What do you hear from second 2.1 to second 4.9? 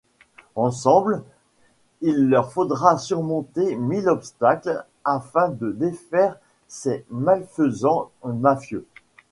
leur faudra surmonter mille obstacles